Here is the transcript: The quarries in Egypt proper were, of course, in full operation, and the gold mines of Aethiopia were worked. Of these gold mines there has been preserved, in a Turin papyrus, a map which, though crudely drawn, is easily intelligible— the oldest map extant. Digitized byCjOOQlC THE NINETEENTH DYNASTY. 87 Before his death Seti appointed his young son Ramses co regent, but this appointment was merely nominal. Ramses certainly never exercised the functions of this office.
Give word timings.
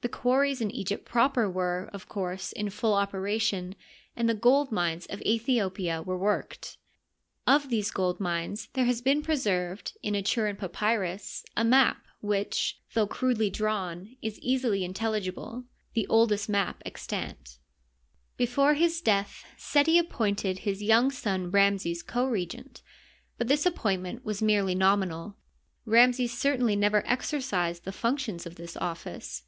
The 0.00 0.08
quarries 0.08 0.60
in 0.60 0.72
Egypt 0.72 1.04
proper 1.04 1.48
were, 1.48 1.88
of 1.92 2.08
course, 2.08 2.50
in 2.50 2.70
full 2.70 2.94
operation, 2.94 3.76
and 4.16 4.28
the 4.28 4.34
gold 4.34 4.72
mines 4.72 5.06
of 5.06 5.20
Aethiopia 5.20 6.02
were 6.04 6.18
worked. 6.18 6.76
Of 7.46 7.68
these 7.68 7.92
gold 7.92 8.18
mines 8.18 8.66
there 8.72 8.86
has 8.86 9.00
been 9.00 9.22
preserved, 9.22 9.96
in 10.02 10.16
a 10.16 10.22
Turin 10.22 10.56
papyrus, 10.56 11.44
a 11.56 11.62
map 11.62 12.04
which, 12.20 12.80
though 12.94 13.06
crudely 13.06 13.48
drawn, 13.50 14.16
is 14.20 14.40
easily 14.40 14.82
intelligible— 14.84 15.66
the 15.94 16.08
oldest 16.08 16.48
map 16.48 16.82
extant. 16.84 17.20
Digitized 17.20 17.30
byCjOOQlC 17.30 17.46
THE 17.46 17.84
NINETEENTH 17.84 18.34
DYNASTY. 18.38 18.42
87 18.42 18.46
Before 18.66 18.74
his 18.74 19.00
death 19.00 19.44
Seti 19.56 19.98
appointed 19.98 20.58
his 20.58 20.82
young 20.82 21.10
son 21.12 21.50
Ramses 21.52 22.02
co 22.02 22.26
regent, 22.26 22.82
but 23.38 23.46
this 23.46 23.64
appointment 23.64 24.24
was 24.24 24.42
merely 24.42 24.74
nominal. 24.74 25.36
Ramses 25.86 26.36
certainly 26.36 26.74
never 26.74 27.04
exercised 27.06 27.84
the 27.84 27.92
functions 27.92 28.44
of 28.44 28.56
this 28.56 28.76
office. 28.76 29.44